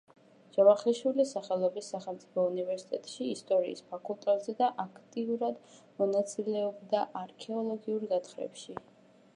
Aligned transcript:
ჯავახიშვილის 0.53 1.33
სახელობის 1.35 1.89
სახელმწიფო 1.93 2.45
უნივერსიტეტში, 2.53 3.27
ისტორიის 3.33 3.85
ფაკულტეტზე 3.93 4.57
და 4.63 4.71
აქტიურად 4.85 5.61
მონაწილეობდა 6.01 7.05
არქეოლოგიურ 7.25 8.11
გათხრებში. 8.15 8.79